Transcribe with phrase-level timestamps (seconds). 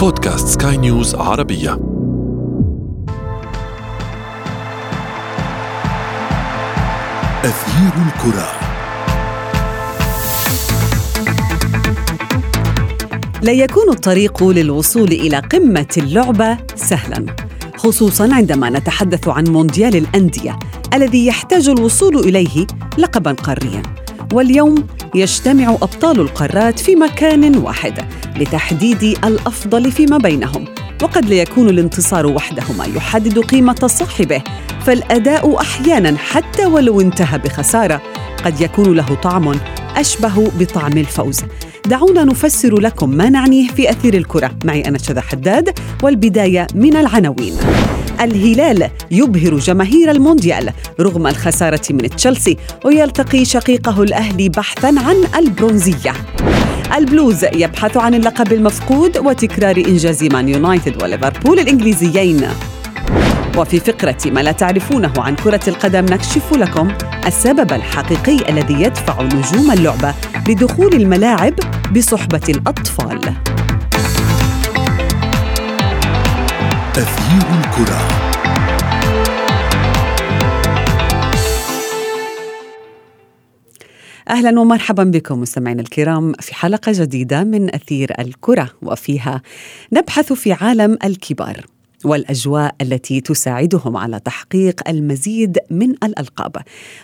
[0.00, 1.72] بودكاست سكاي نيوز عربية.
[7.44, 8.48] أثير الكرة.
[13.42, 17.26] لا يكون الطريق للوصول إلى قمة اللعبة سهلاً
[17.76, 20.58] خصوصاً عندما نتحدث عن مونديال الأندية
[20.94, 22.66] الذي يحتاج الوصول إليه
[22.98, 23.82] لقباً قارياً.
[24.32, 24.74] واليوم
[25.14, 27.94] يجتمع أبطال القارات في مكان واحد
[28.36, 30.64] لتحديد الأفضل فيما بينهم.
[31.02, 34.42] وقد لا يكون الانتصار وحده ما يحدد قيمة صاحبه
[34.86, 38.02] فالأداء أحيانا حتى ولو انتهى بخسارة
[38.44, 39.58] قد يكون له طعم
[39.96, 41.40] أشبه بطعم الفوز.
[41.86, 44.50] دعونا نفسر لكم ما نعنيه في أثير الكرة.
[44.64, 47.56] معي أنا شذى حداد والبداية من العناوين.
[48.20, 50.70] الهلال يبهر جماهير المونديال
[51.00, 56.12] رغم الخسارة من تشيلسي ويلتقي شقيقه الأهلي بحثا عن البرونزية
[56.96, 62.48] البلوز يبحث عن اللقب المفقود وتكرار إنجاز مان يونايتد وليفربول الإنجليزيين
[63.56, 66.88] وفي فقرة ما لا تعرفونه عن كرة القدم نكشف لكم
[67.26, 70.14] السبب الحقيقي الذي يدفع نجوم اللعبة
[70.48, 71.54] لدخول الملاعب
[71.96, 73.34] بصحبة الأطفال.
[77.30, 78.00] الكرة.
[84.28, 89.42] أهلا ومرحبا بكم مستمعينا الكرام في حلقة جديدة من أثير الكرة وفيها
[89.92, 91.66] نبحث في عالم الكبار
[92.04, 96.56] والأجواء التي تساعدهم على تحقيق المزيد من الألقاب.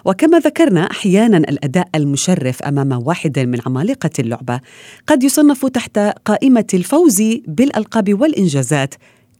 [0.04, 4.60] وكما ذكرنا أحيانا الأداء المشرف أمام واحد من عمالقة اللعبة
[5.06, 8.94] قد يصنف تحت قائمة الفوز بالألقاب والإنجازات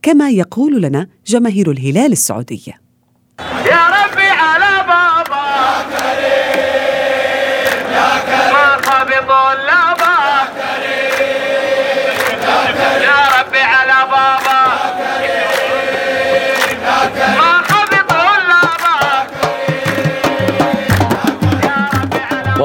[0.07, 2.81] كما يقول لنا جماهير الهلال السعودية.
[3.41, 4.26] يا ربي!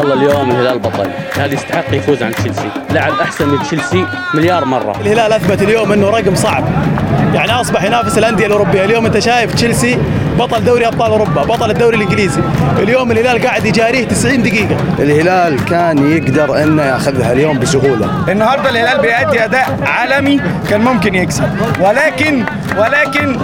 [0.02, 1.10] والله اليوم الهلال بطل.
[1.36, 2.70] الهلال يستحق يفوز عن تشيلسي.
[2.92, 4.96] لعب أحسن من تشيلسي مليار مرة.
[5.02, 6.64] الهلال أثبت اليوم إنه رقم صعب.
[7.34, 8.86] يعني أصبح ينافس الأندية الأوروبية.
[8.86, 9.98] اليوم أنت شايف تشيلسي
[10.40, 12.42] بطل دوري أبطال أوروبا بطل الدوري الإنجليزي.
[12.80, 14.78] اليوم الهلال قاعد يجاريه 90 دقيقة.
[15.00, 18.10] الهلال كان يقدر إنه يأخذها اليوم بسهولة.
[18.30, 21.50] النهارده الهلال بيأدي أداء عالمي كان ممكن يكسب.
[21.80, 22.44] ولكن
[22.78, 23.38] ولكن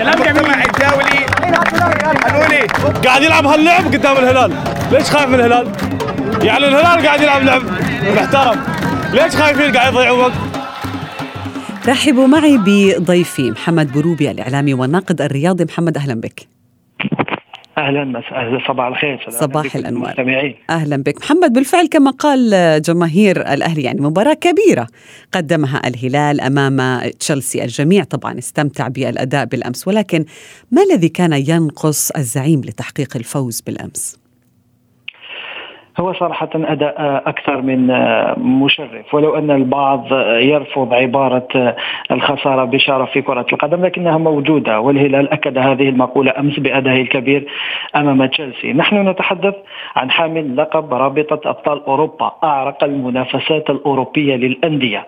[0.00, 1.26] المجتمع الدولي
[2.24, 2.66] قالوا لي
[3.04, 4.52] قاعد يلعب هاللعب قدام الهلال.
[4.92, 5.68] ليش خايف من الهلال؟
[6.42, 7.62] يعني الهلال قاعد يلعب لعب
[8.16, 8.62] محترم.
[9.12, 10.32] ليش خايفين قاعد يضيعوا وقت؟
[11.88, 15.64] رحبوا معي بضيفي محمد بروبي الإعلامي والناقد الرياضي.
[15.64, 16.48] محمد أهلا بك.
[17.78, 20.14] أهلا مساء صباح الخير صباح الأنوار.
[20.70, 21.18] أهلا بك.
[21.18, 22.50] محمد بالفعل كما قال
[22.82, 24.86] جماهير الأهلي يعني مباراة كبيرة
[25.32, 27.64] قدمها الهلال أمام تشيلسي.
[27.64, 30.24] الجميع طبعا استمتع بالأداء بالأمس ولكن
[30.70, 34.18] ما الذي كان ينقص الزعيم لتحقيق الفوز بالأمس؟
[36.00, 37.86] هو صراحة أداء أكثر من
[38.38, 41.74] مشرف ولو أن البعض يرفض عبارة
[42.10, 47.48] الخسارة بشارة في كرة القدم لكنها موجودة والهلال أكد هذه المقولة أمس بأدائه الكبير
[47.96, 49.54] أمام تشيلسي نحن نتحدث
[49.96, 55.06] عن حامل لقب رابطة أبطال أوروبا أعرق المنافسات الأوروبية للأندية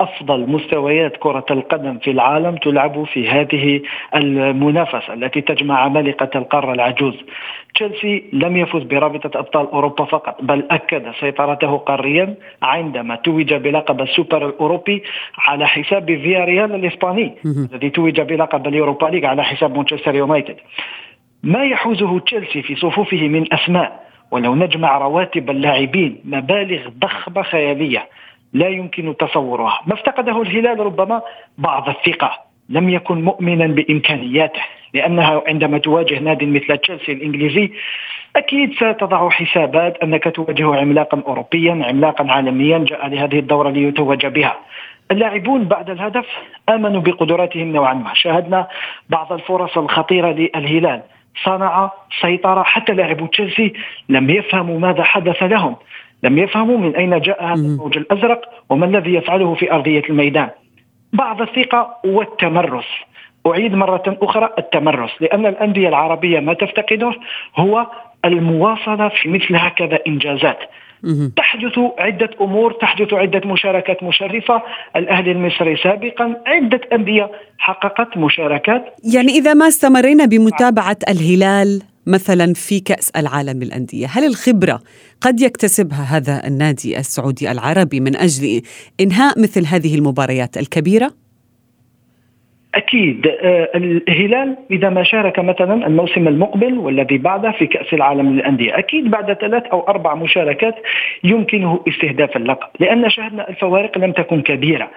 [0.00, 3.80] أفضل مستويات كرة القدم في العالم تلعب في هذه
[4.14, 7.14] المنافسة التي تجمع عمالقه القارة العجوز.
[7.74, 14.46] تشيلسي لم يفز برابطة أبطال أوروبا فقط بل أكد سيطرته قاريا عندما توج بلقب السوبر
[14.48, 15.02] الأوروبي
[15.38, 20.56] على حساب فياريال الإسباني الذي توج بلقب اليوروبا league على حساب مانشستر يونايتد.
[21.42, 28.08] ما يحوزه تشيلسي في صفوفه من أسماء؟ ولو نجمع رواتب اللاعبين مبالغ ضخمة خيالية
[28.52, 31.22] لا يمكن تصورها ما افتقده الهلال ربما؟
[31.58, 32.51] بعض الثقة.
[32.68, 34.60] لم يكن مؤمنا بإمكانياته
[34.94, 37.70] لأنها عندما تواجه نادي مثل تشيلسي الإنجليزي
[38.36, 44.56] أكيد ستضع حسابات أنك تواجه عملاقا أوروبيا عملاقا عالميا جاء لهذه الدورة ليتوج بها.
[45.10, 46.26] اللاعبون بعد الهدف
[46.68, 48.14] آمنوا بقدراتهم نوعا ما.
[48.14, 48.68] شاهدنا
[49.08, 51.02] بعض الفرص الخطيرة للهلال.
[51.44, 53.72] صنع سيطرة حتى لاعبو تشيلسي
[54.08, 55.76] لم يفهموا ماذا حدث لهم.
[56.22, 60.48] لم يفهموا من أين جاء هذا الموج الأزرق وما الذي يفعله في أرضية الميدان.
[61.12, 62.84] بعض الثقة والتمرس.
[63.46, 67.12] أعيد مرة أخرى التمرس لأن الأندية العربية ما تفتقده
[67.56, 67.86] هو
[68.24, 70.58] المواصلة في مثل هكذا إنجازات.
[71.36, 74.62] تحدث عدة أمور تحدث عدة مشاركات مشرفة.
[74.96, 78.94] الأهلي المصري سابقا عدة أندية حققت مشاركات.
[79.14, 84.82] يعني إذا ما استمرينا بمتابعة الهلال مثلا في كأس العالم للأندية هل الخبرة
[85.20, 88.62] قد يكتسبها هذا النادي السعودي العربي من أجل
[89.00, 91.14] إنهاء مثل هذه المباريات الكبيرة؟
[92.74, 98.78] أكيد آه، الهلال إذا ما شارك مثلا الموسم المقبل والذي بعده في كأس العالم للأندية
[98.78, 100.74] أكيد بعد ثلاث أو أربع مشاركات
[101.24, 104.90] يمكنه استهداف اللقب لأن شاهدنا الفوارق لم تكن كبيرة.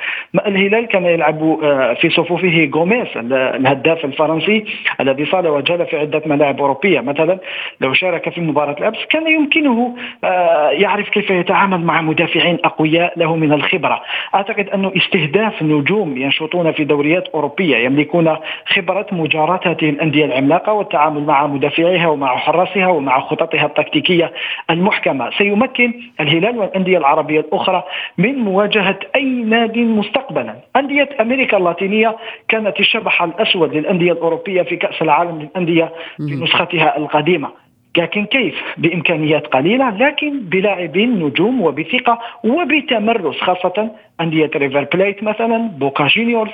[0.48, 4.66] الهلال كان يلعب آه، في صفوفه غوميز الهداف الفرنسي
[5.00, 7.00] الذي صال وجال في عدة ملاعب أوروبية.
[7.00, 7.40] مثلا
[7.82, 13.36] لو شارك في مباراة الأمس كان يمكنه آه، يعرف كيف يتعامل مع مدافعين أقوياء له
[13.36, 14.02] من الخبرة.
[14.36, 20.74] أعتقد انه استهداف نجوم ينشطون في دوريات أوروبية الأوروبية يملكون خبرة مجاراة هذه الأندية العملاقة
[20.74, 24.32] والتعامل مع مدافعيها ومع حراسها ومع خططها التكتيكية
[24.70, 25.30] المحكمة.
[25.38, 27.84] سيمكن الهلال والأندية العربية الأخرى
[28.18, 30.56] من مواجهة أي نادي مستقبلا.
[30.76, 32.16] أندية أمريكا اللاتينية
[32.48, 37.65] كانت الشبح الأسود للأندية الأوروبية في كأس العالم للأندية في نسختها القديمة.
[37.98, 46.08] لكن كيف؟ بإمكانيات قليلة لكن بلاعبين نجوم وبثقة وبتمرس خاصة أندية ريفر بليت مثلا بوكا
[46.08, 46.52] جونيورز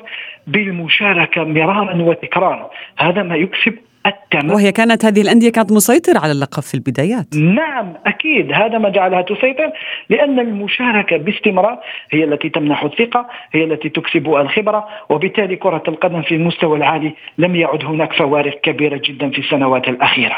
[0.47, 2.69] بالمشاركة مرارا وتكرارا.
[2.97, 7.35] هذا ما يكسب التمرس وهي كانت هذه الأندية كانت مسيطرة على اللقب في البدايات.
[7.35, 8.51] نعم أكيد.
[8.51, 9.71] هذا ما جعلها تسيطر
[10.09, 11.79] لأن المشاركة باستمرار
[12.11, 17.55] هي التي تمنح الثقة هي التي تكسب الخبرة وبالتالي كرة القدم في المستوى العالي لم
[17.55, 20.37] يعد هناك فوارق كبيرة جدا في السنوات الأخيرة.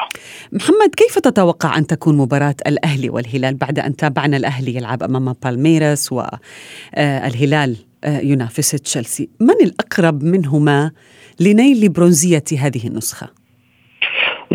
[0.51, 6.11] محمد كيف تتوقع أن تكون مباراة الأهلي والهلال بعد أن تابعنا الأهلي يلعب أمام بالميرس
[6.11, 10.91] والهلال آه، ينافس تشيلسي؟ من الأقرب منهما
[11.39, 13.42] لنيل برونزية هذه النسخة؟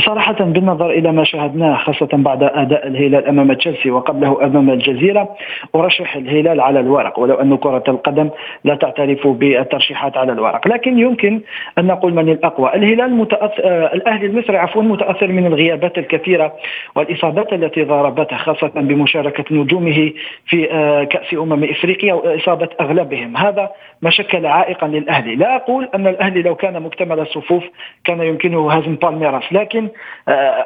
[0.09, 5.37] صراحة بالنظر إلى ما شاهدناه خاصة بعد أداء الهلال أمام تشيلسي وقبله أمام الجزيرة
[5.75, 8.31] أرشح الهلال على الورق ولو أن كرة القدم
[8.65, 10.69] لا تعترف بالترشيحات على الورق.
[10.69, 11.41] لكن يمكن
[11.79, 12.75] أن نقول من الأقوى.
[12.75, 16.53] الهلال متأثر آه الأهلي المصري عفوا متأثر من الغيابات الكثيرة
[16.95, 20.13] والإصابات التي ضربتها خاصة بمشاركة نجومه
[20.47, 23.37] في آه كأس أمم إفريقيا وإصابة أغلبهم.
[23.37, 23.71] هذا
[24.03, 25.35] ما شكل عائقا للأهلي.
[25.37, 27.65] لا أقول أن الأهلي لو كان مكتمل الصفوف
[28.05, 29.89] كان يمكنه هزم بالميراس لكن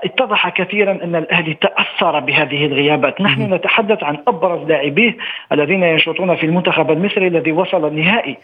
[0.05, 3.20] اتضح كثيرا أن الأهلي تأثر بهذه الغيابات.
[3.20, 5.17] نحن نتحدث عن أبرز لاعبيه
[5.52, 8.37] الذين ينشطون في المنتخب المصري الذي وصل النهائي.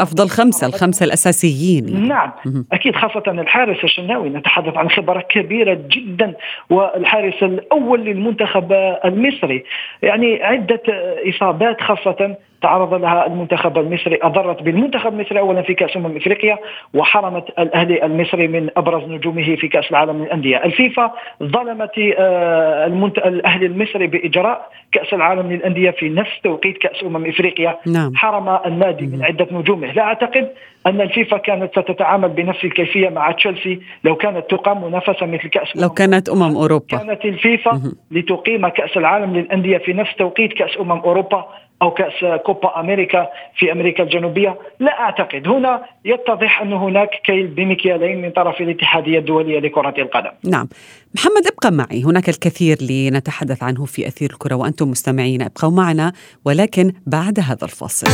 [0.00, 1.88] أفضل خمسة الخمسة الأساسيين.
[1.88, 2.08] يعني.
[2.08, 2.32] نعم
[2.72, 4.28] أكيد خاصة الحارس الشناوي.
[4.28, 6.34] نتحدث عن خبرة كبيرة جدا
[6.70, 8.72] والحارس الأول للمنتخب
[9.04, 9.64] المصري.
[10.02, 10.82] يعني عدة
[11.28, 16.58] إصابات خاصة تعرض لها المنتخب المصري أضرت بالمنتخب المصري اولا في كأس أمم إفريقيا
[16.94, 21.12] وحرمت الأهلي المصري من أبرز نجومه في كأس العالم للأندية، الفيفا
[21.42, 23.18] ظلمت آه، المنت...
[23.18, 27.78] الأهلي المصري بإجراء كأس العالم للأندية في نفس توقيت كأس أمم إفريقيا.
[27.86, 28.12] نعم.
[28.14, 30.48] حرم النادي من عدة نجومه، لا أعتقد
[30.86, 35.88] أن الفيفا كانت ستتعامل بنفس الكيفية مع تشيلسي لو كانت تقام منافسة مثل كأس لو
[35.88, 36.86] كانت أمم أوروبا.
[36.86, 37.80] كانت الفيفا
[38.10, 41.46] لتقيم كأس العالم للأندية في نفس توقيت كأس أمم أوروبا
[41.82, 44.58] أو كأس كوبا أمريكا في أمريكا الجنوبية.
[44.80, 45.48] لا أعتقد.
[45.48, 50.30] هنا يتضح أن هناك كيل بمكيالين من طرف الاتحادية الدولية لكرة القدم.
[50.44, 50.68] نعم.
[51.14, 52.02] محمد ابقى معي.
[52.04, 55.42] هناك الكثير لنتحدث عنه في أثير الكرة وأنتم مستمعين.
[55.42, 56.12] ابقوا معنا
[56.44, 58.06] ولكن بعد هذا الفاصل.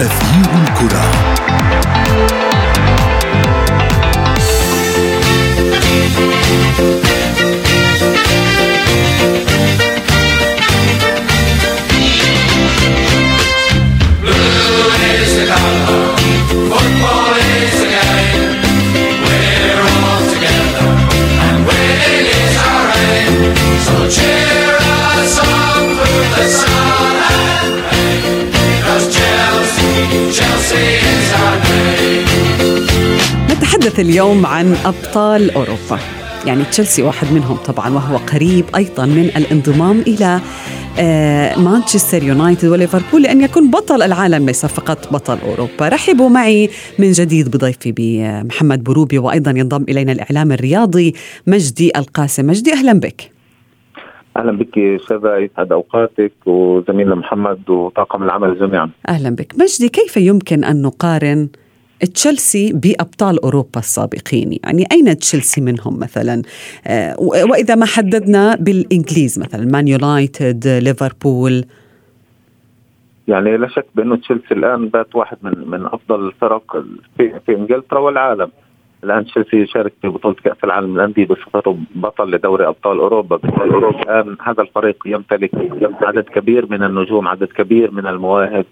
[0.00, 1.04] أثير الكرة.
[33.50, 35.98] نتحدث اليوم عن أبطال أوروبا.
[36.46, 40.40] يعني تشيلسي واحد منهم طبعا وهو قريب أيضا من الانضمام آه،
[41.56, 45.88] مانشستر يونايتد وليفربول لأن يكون بطل العالم ليس فقط بطل أوروبا.
[45.88, 51.14] رحبوا معي من جديد بضيفي بمحمد بروبي وأيضا ينضم إلينا الإعلام الرياضي
[51.46, 52.46] مجدي القاسم.
[52.46, 53.30] مجدي أهلا بك.
[54.36, 58.90] أهلا بك شذا يسعد أوقاتك وزميلنا محمد وطاقم العمل جميعا.
[59.08, 59.52] أهلا بك.
[59.58, 61.48] مجدي كيف يمكن أن نقارن
[62.06, 64.58] تشيلسي بأبطال أوروبا السابقين.
[64.64, 66.42] يعني أين تشيلسي منهم مثلا؟
[66.86, 71.64] آه، وإذا ما حددنا بالإنجليز مثلا مان يونايتد ليفربول.
[73.28, 76.84] يعني لا شك بأنه تشيلسي الآن بات واحد من من أفضل الفرق
[77.18, 78.50] في, في إنجلترا والعالم.
[79.04, 83.36] الآن تشيلسي يشارك في بطولة كأس العالم للأندية بصفته بطل لدوري أبطال أوروبا.
[83.36, 85.50] الآن هذا الفريق يمتلك
[86.02, 88.64] عدد كبير من النجوم عدد كبير من المواهب.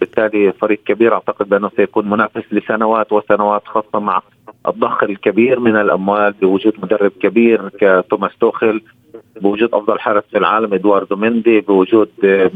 [0.00, 4.22] بالتالي فريق كبير أعتقد بأنه سيكون منافس لسنوات وسنوات خاصة مع
[4.68, 8.82] الضخ الكبير من الأموال بوجود مدرب كبير كتوماس توخل
[9.40, 12.08] بوجود أفضل حارس في العالم إدواردو مندي بوجود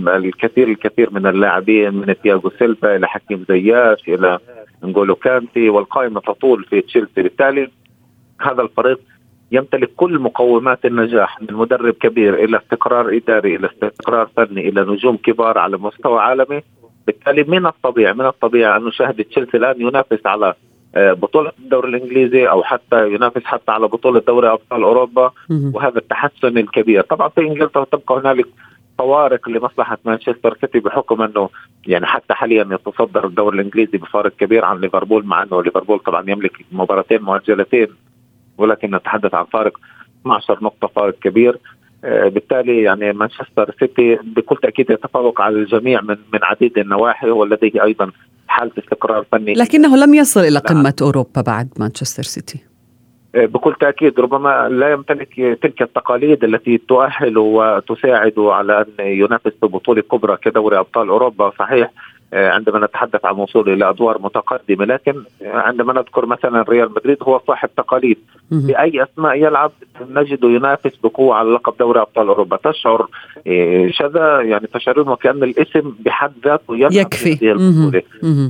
[0.08, 4.38] الكثير الكثير من اللاعبين من تياغو سيلفا إلى حكيم زياش إلى
[4.84, 7.22] نغولو كانتي والقائمة تطول في تشيلسي.
[7.22, 7.68] بالتالي
[8.40, 9.00] هذا الفريق
[9.52, 15.16] يمتلك كل مقومات النجاح من مدرب كبير إلى استقرار إداري إلى استقرار فني إلى نجوم
[15.16, 16.62] كبار على مستوى عالمي.
[17.06, 20.54] بالتالي من الطبيعي من الطبيعي أن نشاهد تشيلسي الآن ينافس على
[20.96, 25.72] بطولة الدوري الإنجليزي أو حتى ينافس حتى على بطولة دوري أبطال أوروبا مهم.
[25.74, 28.46] وهذا التحسن الكبير طبعا في إنجلترا تبقى هنالك
[28.98, 31.48] فوارق لمصلحة مانشستر سيتي بحكم أنه
[31.86, 36.64] يعني حتى حاليا يتصدر الدوري الإنجليزي بفارق كبير عن ليفربول مع أنه ليفربول طبعا يملك
[36.72, 37.86] مباراتين مؤجلتين
[38.58, 39.78] ولكن نتحدث عن فارق
[40.20, 41.58] 12 نقطة فارق كبير
[42.04, 47.82] آه، بالتالي يعني مانشستر سيتي بكل تأكيد يتفوق على الجميع من من عديد النواحي ولديه
[47.84, 48.10] أيضا
[48.52, 52.58] حالة استقرار فني لكنه لم يصل إلى قمة أوروبا بعد مانشستر سيتي.
[53.34, 59.66] آه، بكل تأكيد ربما لا يمتلك تلك التقاليد التي تؤهل وتساعد على أن ينافس في
[59.66, 61.90] بطولة كبرى كدوري أبطال أوروبا صحيح.
[62.32, 67.40] عندما نتحدث عن وصوله إلى أدوار متقدمة لكن آه، عندما نذكر مثلا ريال مدريد هو
[67.46, 68.18] صاحب تقاليد
[68.50, 68.66] مهم.
[68.66, 69.72] بأي أسماء يلعب
[70.10, 73.08] نجده ينافس بقوة على لقب دوري أبطال أوروبا تشعر
[73.46, 77.52] آه، شذا يعني تشعرون وكأن الاسم بحد ذاته يلعب يكفي.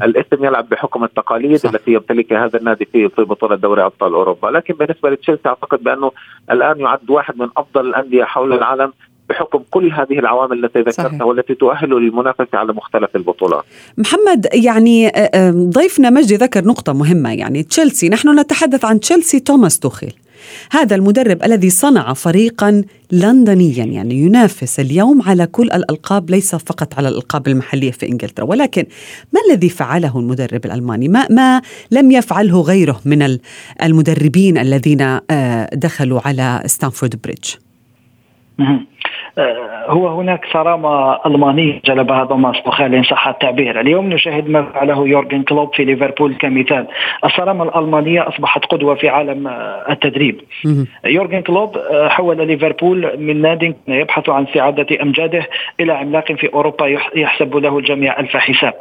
[0.03, 1.57] الاسم يلعب بحكم التقاليد.
[1.57, 1.71] صح.
[1.71, 6.13] التي يمتلكها هذا النادي في في بطولة دوري أبطال أوروبا، لكن بالنسبة لتشيلسي أعتقد بأنه
[6.51, 8.93] الآن يعد واحد من أفضل الأندية حول العالم
[9.29, 11.07] بحكم كل هذه العوامل التي صحيح.
[11.07, 13.65] ذكرتها والتي تؤهله للمنافسة على مختلف البطولات.
[13.99, 15.13] محمد يعني
[15.51, 20.13] ضيفنا مجدي ذكر نقطة مهمة يعني تشيلسي نحن نتحدث عن تشيلسي توماس توخيل
[20.71, 27.09] هذا المدرب الذي صنع فريقا لندنيا يعني ينافس اليوم على كل الألقاب ليس فقط على
[27.09, 28.85] الألقاب المحلية في إنجلترا ولكن
[29.33, 33.41] ما الذي فعله المدرب الألماني ما, ما لم يفعله غيره من ال-
[33.83, 35.19] المدربين الذين
[35.73, 37.51] دخلوا على ستامفورد بريدج
[39.89, 43.81] هو هناك صرامة ألمانية جلبها توماس توخيل إن صح التعبير.
[43.81, 46.87] اليوم نشاهد ما فعله يورجن كلوب في ليفربول كمثال.
[47.25, 50.41] الصرامة الألمانية أصبحت قدوة في عالم آه، التدريب.
[51.05, 55.47] يورجن كلوب آه، حول ليفربول من ناد يبحث عن استعادة أمجاده
[55.81, 58.75] إلى عملاق في أوروبا يح- يحسب له الجميع ألف حساب.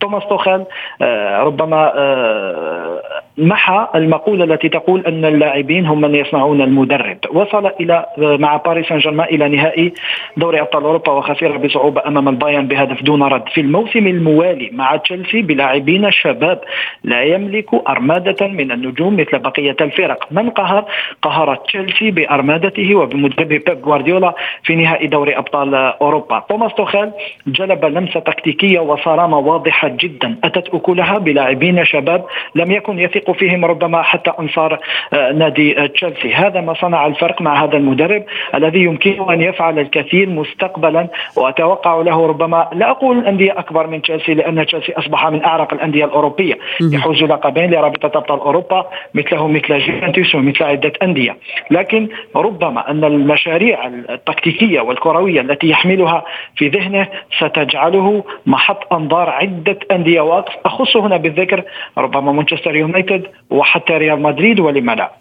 [0.00, 0.64] توماس توخيل
[1.02, 3.02] آه، ربما آه،
[3.38, 7.18] محى المقولة التي تقول أن اللاعبين هم من يصنعون المدرب.
[7.30, 9.92] وصل إلى آه، مع باريس سان جيرمان إلى نهائي
[10.36, 13.48] دوري أبطال أوروبا وخسر بصعوبة أمام البايرن بهدف دون رد.
[13.48, 16.60] في الموسم الموالي مع تشيلسي بلاعبين شباب
[17.04, 20.26] لا يملك أرمادة من النجوم مثل بقية الفرق.
[20.30, 20.84] من قهر؟
[21.22, 26.44] قهر تشيلسي بأرمادته وبمدربه بيب غوارديولا في نهائي دوري أبطال أوروبا.
[26.48, 27.10] توماس توخيل
[27.46, 30.36] جلب لمسة تكتيكية وصرامة واضحة جدا.
[30.44, 32.24] أتت أكلها بلاعبين شباب
[32.54, 34.78] لم يكن يثق فيهم ربما حتى أنصار
[35.12, 36.34] آه، نادي آه، تشيلسي.
[36.34, 38.24] هذا ما صنع الفرق مع هذا المدرب
[38.54, 44.34] الذي يمكنه أن يفعل الكثير مستقبلا وأتوقع له ربما لا أقول أندية أكبر من تشيلسي
[44.34, 46.58] لأن تشيلسي أصبح من أعرق الأندية الأوروبية.
[46.92, 51.36] يحوز لقبين لرابطة أبطال أوروبا مثله مثل جيفنتوس ومثل عدة أندية.
[51.70, 56.24] لكن ربما أن المشاريع التكتيكية والكروية التي يحملها
[56.56, 61.62] في ذهنه ستجعله محط أنظار عدة أندية وأخص هنا بالذكر
[61.98, 63.11] ربما مانشستر يونايتد
[63.50, 65.12] وحتى ريال مدريد ولما لا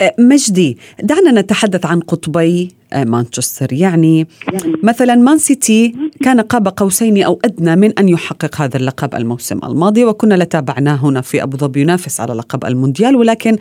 [0.00, 3.72] آه، مجدي دعنا نتحدث عن قطبي آه، مانشستر.
[3.72, 4.26] يعني
[4.82, 10.04] مثلا مان سيتي كان قاب قوسين أو أدنى من أن يحقق هذا اللقب الموسم الماضي
[10.04, 13.56] وكنا تابعناه هنا في أبو ظبي ينافس على لقب المونديال ولكن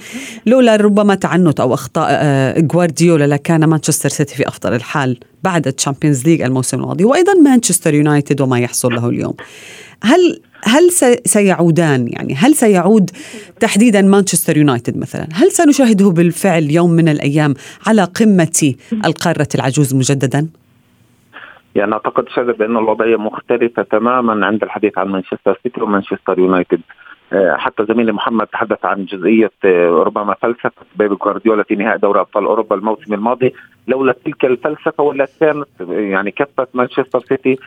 [0.46, 5.74] لولا ربما تعنت أو أخطاء آه، جوارديولا لكان مانشستر سيتي في أفضل الحال بعد ال
[5.74, 9.34] Champions League الموسم الماضي وأيضا مانشستر يونايتد وما يحصل له اليوم.
[10.04, 13.10] هل هل سي- سيعودان يعني هل سيعود
[13.60, 17.54] تحديدا مانشستر يونايتد مثلا؟ هل سنشاهده بالفعل يوم من الأيام
[17.88, 18.74] على قمة
[19.06, 20.48] القارة العجوز مجددا؟
[21.75, 26.82] يعني أعتقد شغل بانه الوضعية مختلفة تماما عند الحديث عن مانشستر سيتي ومانشستر يونايتد.
[27.34, 32.20] آه، حتى زميلي محمد تحدث عن جزئية آه، ربما فلسفة بيب جوارديولا في نهائي دوري
[32.20, 33.54] أبطال أوروبا الموسم الماضي.
[33.88, 37.58] لولا تلك الفلسفة ولا كانت يعني كفة مانشستر سيتي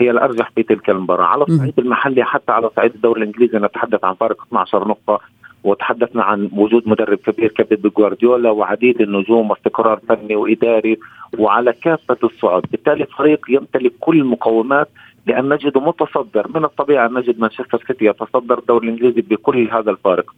[0.00, 1.26] هي الأرجح في تلك المباراة.
[1.26, 5.20] على الصعيد المحلي حتى على صعيد الدوري الإنجليزي نتحدث عن فارق 12 نقطة
[5.64, 10.98] وتحدثنا عن وجود مدرب كبير كبيب جوارديولا وعديد النجوم واستقرار فني وإداري
[11.38, 14.88] وعلى كافة الصعد، بالتالي فريق يمتلك كل المقومات
[15.26, 20.34] لأن نجده متصدر، من الطبيعي أن نجد مانشستر سيتي يتصدر الدوري الإنجليزي بكل هذا الفارق.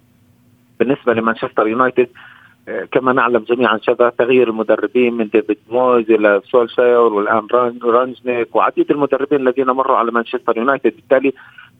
[0.79, 2.09] بالنسبة لمانشستر يونايتد
[2.93, 8.91] كما نعلم جميعا شذا تغيير المدربين من ديفيد مويز إلى سولشاير والآن ران- رانجنيك وعديد
[8.91, 10.93] المدربين الذين مروا على مانشستر يونايتد.
[10.97, 11.33] بالتالي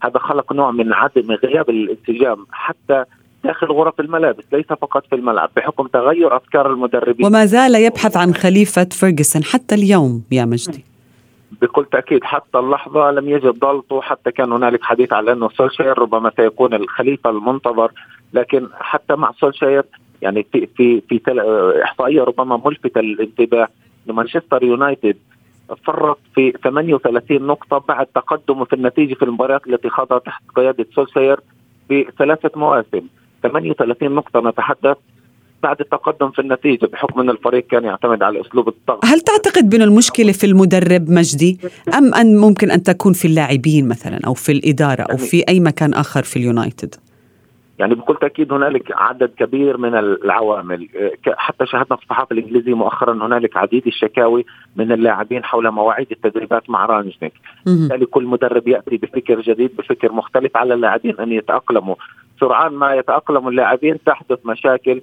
[0.03, 3.05] هذا خلق نوع من عدم غياب الانسجام حتى
[3.45, 7.27] داخل غرف الملابس ليس فقط في الملعب بحكم تغير أفكار المدربين.
[7.27, 10.85] وما زال يبحث عن خليفة فيرجسون حتى اليوم يا مجدي.
[11.63, 16.33] بكل تأكيد حتى اللحظة لم يجد ضلته حتى كان هنالك حديث على انه سولشاير ربما
[16.37, 17.93] سيكون الخليفة المنتظر.
[18.33, 19.83] لكن حتى مع سولشاير
[20.23, 21.21] يعني في في في.
[21.85, 23.69] إحصائية ربما ملفتة للانتباه
[24.07, 25.17] انه مانشستر يونايتد
[25.87, 31.41] فرط في 38 نقطة بعد تقدمه في النتيجة في المباريات التي خاضها تحت قيادة سولشاير
[31.91, 33.03] بثلاثه مواسم.
[33.43, 34.97] 38 نقطة نتحدث
[35.63, 39.05] بعد التقدم في النتيجة بحكم إن الفريق كان يعتمد على أسلوب الضغط.
[39.05, 41.59] هل تعتقد بأن المشكلة في المدرب مجدي؟
[41.99, 45.95] أم أن ممكن أن تكون في اللاعبين مثلا أو في الإدارة أو في أي مكان
[45.95, 46.95] آخر في اليونايتد؟
[47.79, 50.89] يعني بكل تأكيد هنالك عدد كبير من العوامل.
[51.25, 54.45] ك- حتى شاهدنا في الصحافة الإنجليزية مؤخرا هنالك عديد الشكاوي
[54.77, 57.33] من اللاعبين حول مواعيد التدريبات مع رانجنيك.
[57.67, 61.95] بالتالي كل مدرب يأتي بفكر جديد بفكر مختلف على اللاعبين أن يتأقلموا.
[62.41, 65.01] سرعان ما يتأقلم اللاعبين تحدث مشاكل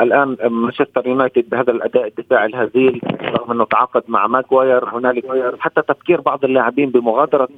[0.00, 5.24] الآن مانشستر يونايتد بهذا الأداء الدفاعي الهزيل رغم أنه تعاقد مع ماجواير هنالك
[5.58, 7.48] حتى تفكير بعض اللاعبين بمغادرة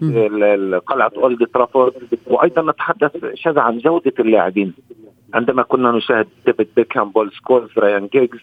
[0.86, 1.92] قلعة أولد ترافورد
[2.26, 4.74] وأيضا نتحدث شذا عن جودة اللاعبين.
[5.34, 8.38] عندما كنا نشاهد ديفيد بيكهام بول سكولز ريان جيجز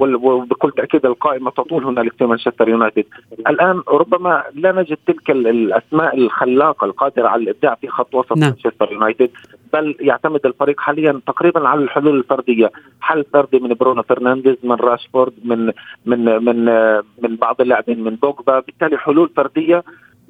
[0.00, 3.04] وبكل تأكيد القائمة تطول هنالك في مانشستر يونايتد.
[3.48, 8.50] الآن ربما لا نجد تلك ال- الأسماء الخلاقة القادرة على الإبداع في خط وسط نعم.
[8.50, 9.30] مانشستر يونايتد
[9.72, 12.70] بل يعتمد الفريق حاليا تقريبا على الحلول الفردية.
[13.00, 15.72] حل فردي من برونو فرنانديز من راشفورد من
[16.06, 16.64] من من
[17.22, 18.60] من بعض اللاعبين من بوجبا.
[18.60, 19.84] بالتالي حلول فردية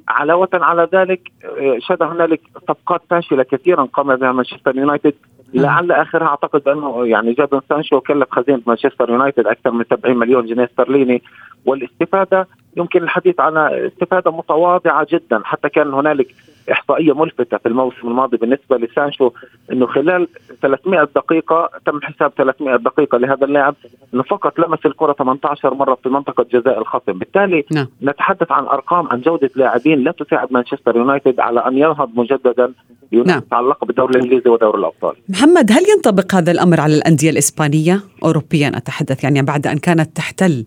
[0.09, 5.15] علاوة على ذلك آه، شهد هنالك صفقات فاشلة كثيرا قام بها مانشستر يونايتد.
[5.55, 10.47] لعل آخرها أعتقد بأنه يعني جادون سانشو كلف خزينة مانشستر يونايتد أكثر من 70 مليون
[10.47, 11.23] جنيه استرليني.
[11.67, 12.47] والاستفادة
[12.77, 16.35] يمكن الحديث عنها استفادة متواضعة جدا حتى كان هنالك
[16.73, 19.31] إحصائية ملفتة في الموسم الماضي بالنسبة لسانشو
[19.73, 20.29] إنه خلال
[20.63, 23.75] 300 دقيقة تم حساب 300 دقيقة لهذا اللاعب
[24.15, 27.13] إنه فقط لمس الكرة 18 مرة في منطقة جزاء الخصم.
[27.13, 27.87] بالتالي نعم.
[28.03, 32.73] نتحدث عن أرقام عن جودة لاعبين لا تساعد مانشستر يونايتد على أن ينهض مجددا.
[33.13, 35.17] ينافس على اللقب الدوري الإنجليزي ودوري الأبطال.
[35.29, 40.65] محمد هل ينطبق هذا الأمر على الأندية الإسبانية؟ أوروبيا أتحدث يعني بعد أن كانت تحتل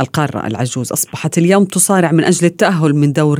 [0.00, 0.92] القارة العجوز.
[0.92, 3.38] أصبحت اليوم تصارع من أجل التأهل من دور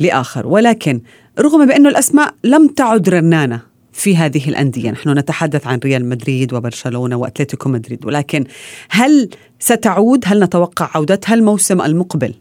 [0.00, 0.46] لآخر.
[0.46, 1.00] ولكن
[1.38, 3.60] رغم بأن الأسماء لم تعد رنانة
[3.92, 4.90] في هذه الأندية.
[4.90, 8.44] نحن نتحدث عن ريال مدريد وبرشلونة وأتلتيكو مدريد ولكن
[8.88, 12.34] هل ستعود؟ هل نتوقع عودتها؟ الموسم المقبل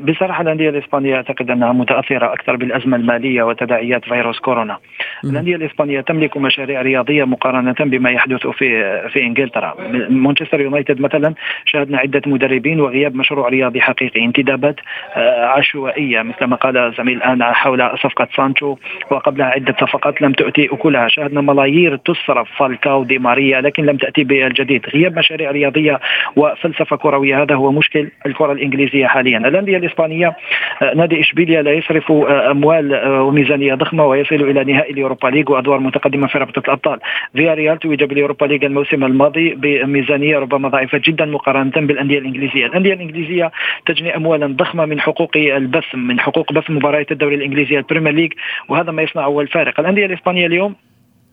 [0.00, 4.78] بصراحة الأندية الإسبانية أعتقد أنها متأثرة أكثر بالأزمة المالية وتداعيات فيروس كورونا.
[5.24, 8.68] الأندية الإسبانية تملك مشاريع رياضية مقارنة بما يحدث في
[9.08, 9.74] في إنجلترا.
[10.08, 14.76] مانشستر يونايتد مثلا شاهدنا عدة مدربين وغياب مشروع رياضي حقيقي، انتدابات
[15.16, 18.76] أه، عشوائية مثل ما قال زميل الان حول صفقة سانشو
[19.10, 24.24] وقبلها عدة صفقات لم تؤتي أكلها، شاهدنا ملايير تصرف فالكاو دي ماريا لكن لم تأتي
[24.24, 26.00] بالجديد، غياب مشاريع رياضية
[26.36, 29.38] وفلسفة كروية هذا هو مشكل الكرة الإنجليزية حاليا.
[29.56, 30.36] الانديه الإسبانية
[30.82, 35.50] آه، نادي إشبيليا لا يصرف آه، أموال آه، وميزانية ضخمة ويصل إلى نهائي اليوروبا ليج
[35.50, 36.98] وأدوار متقدمة في رابطة الأبطال.
[37.34, 43.52] فياريال توج باليوروبا ليج الموسم الماضي بميزانية ربما ضعيفة جدا مقارنة بالأندية الإنجليزية، الأندية الإنجليزية
[43.86, 48.32] تجني اموالا ضخمة من حقوق البث من حقوق بث مباريات الدوري الإنجليزي البريمير ليج
[48.68, 50.74] وهذا ما يصنعه الفارق، الأندية الإسبانية اليوم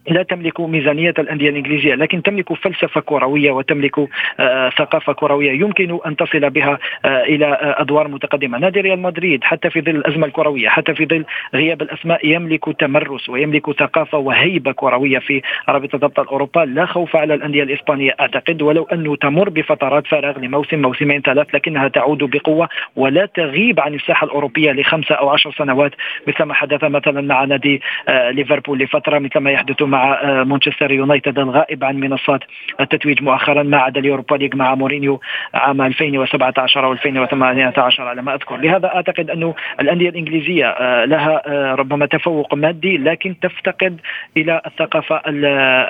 [0.09, 3.99] لا تملك ميزانية الأندية الإنجليزية لكن تملك فلسفة كروية وتملك
[4.39, 8.57] آه ثقافة كروية يمكن أن تصل بها آه إلى آه أدوار متقدمة.
[8.57, 13.29] نادي ريال مدريد حتى في ظل الأزمة الكروية حتى في ظل غياب الأسماء يملك تمرس
[13.29, 18.83] ويملك ثقافة وهيبة كروية في رابطة أبطال أوروبا لا خوف على الأندية الإسبانية أعتقد ولو
[18.83, 24.71] أنه تمر بفترات فراغ لموسم موسمين ثلاث لكنها تعود بقوة ولا تغيب عن الساحة الأوروبية
[24.71, 25.91] لخمسة أو عشر سنوات
[26.27, 31.39] مثل ما حدث مثلا مع نادي ليفربول لفترة مثل ما يحدث مع آه مانشستر يونايتد
[31.39, 32.39] الغائب عن منصات
[32.81, 35.19] التتويج مؤخرا ما عدا اليوروبا ليج مع مورينيو
[35.53, 41.75] عام 2017 أو 2018 على ما أذكر، لهذا أعتقد انه الأندية الإنجليزية آه لها آه
[41.75, 43.99] ربما تفوق مادي لكن تفتقد
[44.37, 45.45] إلى الثقافة ال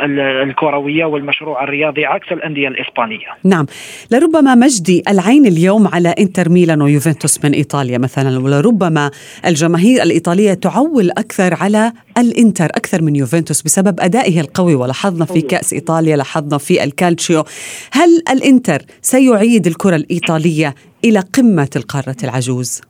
[0.05, 3.27] ال الكروية والمشروع الرياضي عكس الأندية الإسبانية.
[3.43, 3.65] نعم،
[4.11, 9.11] لربما مجدي العين اليوم على إنتر ميلان ويوفنتوس من إيطاليا مثلا ولربما
[9.45, 15.73] الجماهير الإيطالية تعول أكثر على الإنتر أكثر من يوفنتوس بسبب أدائه القوي ولاحظنا في كأس
[15.73, 17.43] إيطاليا لاحظنا في الكالتشيو.
[17.91, 20.75] هل الإنتر سيعيد الكرة الإيطالية
[21.06, 22.82] إلى قمة القارة العجوز؟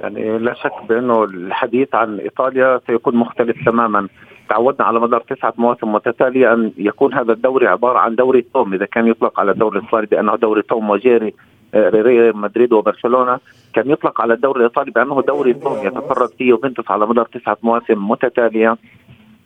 [0.00, 4.08] يعني لا شك بأنه الحديث عن إيطاليا سيكون مختلف تماما.
[4.48, 8.86] تعودنا على مدار تسعة مواسم متتالية أن يكون هذا الدوري عبارة عن دوري توم إذا
[8.86, 11.34] كان يطلق على الدوري الإيطالي بأنه دوري توم وجيري
[11.74, 13.38] آه، ريال مدريد وبرشلونة
[13.74, 18.08] كان يطلق على الدوري الإيطالي بأنه دوري توم يتفرد فيه يوفنتوس على مدار تسعة مواسم
[18.08, 18.76] متتالية.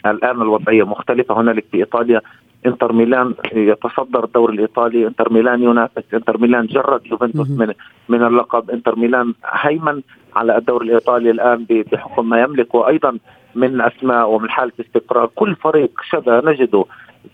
[0.06, 1.40] الآن الوضعية مختلفة.
[1.40, 2.20] هنالك في إيطاليا
[2.66, 5.06] إنتر ميلان يتصدر الدوري الإيطالي.
[5.06, 7.72] إنتر ميلان ينافس إنتر ميلان جرد يوفنتوس من
[8.08, 8.70] من اللقب.
[8.70, 10.02] إنتر ميلان هيمن
[10.36, 12.74] على الدوري الإيطالي الآن بحكم ما يملك.
[12.74, 13.18] وأيضا
[13.54, 16.84] من اسماء ومن حالة استقرار كل فريق شذا نجده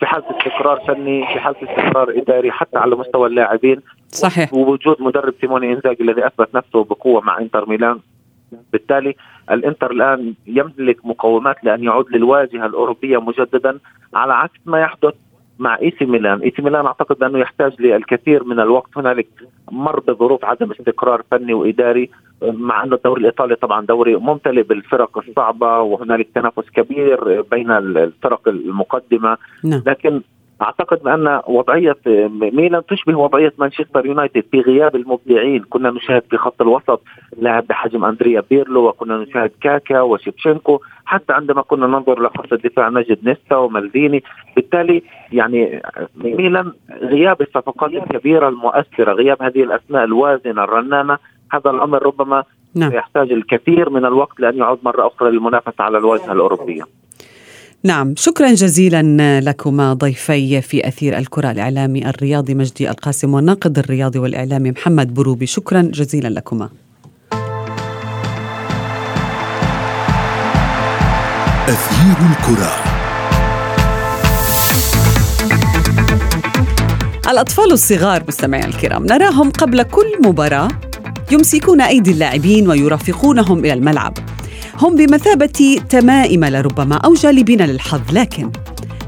[0.00, 3.80] في حالة استقرار فني في حالة استقرار إداري حتى على مستوى اللاعبين.
[4.08, 4.54] صحيح.
[4.54, 7.98] ووجود مدرب سيموني إنزاجي الذي أثبت نفسه بقوة مع إنتر ميلان.
[8.72, 9.16] بالتالي
[9.50, 13.78] الإنتر الآن يملك مقومات لأن يعود للواجهة الأوروبية مجددا
[14.14, 15.14] على عكس ما يحدث
[15.58, 18.90] مع إي سي ميلان، إي سي ميلان أعتقد أنه يحتاج للكثير من الوقت.
[18.96, 19.26] هنالك
[19.72, 22.10] مر بظروف عدم استقرار فني وإداري
[22.42, 29.36] مع انه الدوري الإيطالي طبعا دوري ممتلئ بالفرق الصعبة وهنالك تنافس كبير بين الفرق المقدمة.
[29.64, 29.82] نعم.
[29.86, 30.20] لكن
[30.62, 31.96] أعتقد بأن وضعية
[32.52, 35.64] ميلان تشبه وضعية مانشستر يونايتد في غياب المبدعين.
[35.70, 37.02] كنا نشاهد في خط الوسط
[37.38, 43.18] لاعب بحجم أندريا بيرلو وكنا نشاهد كاكا وشيبشينكو حتى عندما كنا ننظر لخط الدفاع نجد
[43.28, 44.22] نيستا ومالديني
[44.56, 45.82] بالتالي يعني
[46.16, 51.18] ميلان غياب الصفقات الكبيرة المؤثرة غياب هذه الأسماء الوازنة الرنانة
[51.52, 52.92] هذا الأمر ربما نعم.
[52.92, 56.82] يحتاج الكثير من الوقت لأن يعود مرة أخرى للمنافسة على الواجهه الاوروبيه
[57.86, 64.70] نعم شكرا جزيلا لكما ضيفي في أثير الكرة الإعلامي الرياضي مجدي القاسم والناقد الرياضي والإعلامي
[64.70, 65.46] محمد بروبي.
[65.46, 66.68] شكرا جزيلا لكما.
[71.68, 72.72] أثير الكرة.
[77.30, 80.68] الأطفال الصغار مستمعي الكرام نراهم قبل كل مباراة
[81.32, 84.14] يمسكون أيدي اللاعبين ويرافقونهم إلى الملعب.
[84.80, 88.00] هم بمثابة تمائم لربما أو جالبين للحظ.
[88.12, 88.50] لكن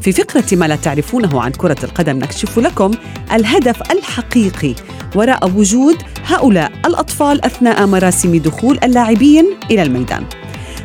[0.01, 2.91] في فقرة ما لا تعرفونه عن كرة القدم نكشف لكم
[3.33, 4.75] الهدف الحقيقي
[5.15, 10.25] وراء وجود هؤلاء الأطفال أثناء مراسم دخول اللاعبين إلى الميدان.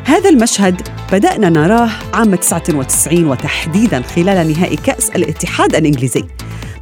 [0.04, 6.24] هذا المشهد بدأنا نراه عام 99 وتحديدا خلال نهائي كأس الاتحاد الإنجليزي.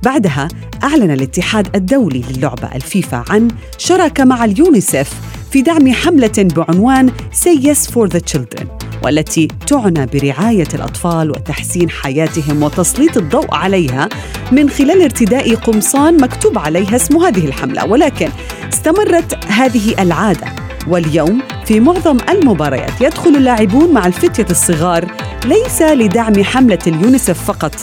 [0.03, 0.49] بعدها
[0.85, 7.91] أعلن الاتحاد الدولي للعبة الفيفا عن شراكة مع اليونيسف في دعم حملة بعنوان Say Yes
[7.91, 8.67] for the Children
[9.05, 14.09] والتي تعنى برعاية الأطفال وتحسين حياتهم وتسليط الضوء عليها
[14.53, 17.85] من خلال ارتداء قمصان مكتوب عليها اسم هذه الحملة.
[17.85, 18.29] ولكن
[18.73, 20.47] استمرت هذه العادة
[20.88, 25.12] واليوم في معظم المباريات يدخل اللاعبون مع الفتية الصغار
[25.45, 27.75] ليس لدعم حملة اليونيسف فقط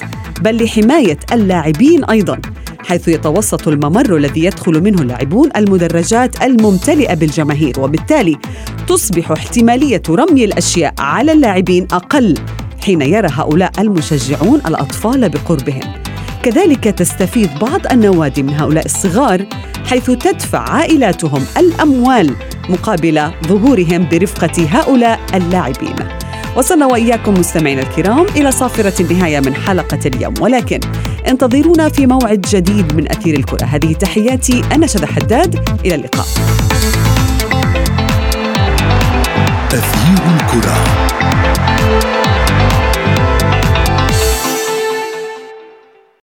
[0.41, 2.41] بل لحماية اللاعبين أيضاً.
[2.85, 8.37] حيث يتوسط الممر الذي يدخل منه اللاعبون المدرجات الممتلئة بالجماهير وبالتالي
[8.87, 12.37] تصبح احتمالية رمي الأشياء على اللاعبين أقل
[12.83, 15.93] حين يرى هؤلاء المشجعون الأطفال بقربهم.
[16.43, 19.45] كذلك تستفيد بعض النوادي من هؤلاء الصغار
[19.85, 22.35] حيث تدفع عائلاتهم الأموال
[22.69, 25.95] مقابل ظهورهم برفقة هؤلاء اللاعبين.
[26.55, 30.33] وصلنا وإياكم مستمعينا الكرام إلى صافرة النهاية من حلقة اليوم.
[30.41, 30.79] ولكن
[31.27, 33.65] انتظرونا في موعد جديد من أثير الكرة.
[33.65, 35.69] هذه تحياتي أنا شذى حداد.
[35.85, 36.25] إلى اللقاء.
[39.73, 40.77] أثير الكرة.